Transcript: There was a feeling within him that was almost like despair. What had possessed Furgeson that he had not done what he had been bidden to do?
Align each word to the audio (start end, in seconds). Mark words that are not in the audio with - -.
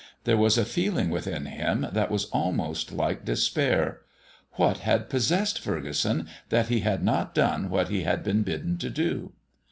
There 0.23 0.35
was 0.35 0.57
a 0.57 0.65
feeling 0.65 1.11
within 1.11 1.45
him 1.45 1.85
that 1.91 2.09
was 2.09 2.25
almost 2.31 2.91
like 2.91 3.23
despair. 3.23 4.01
What 4.53 4.79
had 4.79 5.11
possessed 5.11 5.61
Furgeson 5.61 6.27
that 6.49 6.69
he 6.69 6.79
had 6.79 7.03
not 7.03 7.35
done 7.35 7.69
what 7.69 7.89
he 7.89 8.01
had 8.01 8.23
been 8.23 8.41
bidden 8.41 8.79
to 8.79 8.89
do? 8.89 9.33